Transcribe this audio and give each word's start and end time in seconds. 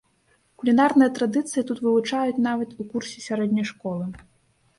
Кулінарныя 0.61 1.09
традыцыі 1.19 1.63
тут 1.71 1.77
вывучаюць 1.85 2.41
нават 2.47 2.69
у 2.81 2.87
курсе 2.95 3.17
сярэдняй 3.27 3.69
школы. 3.73 4.11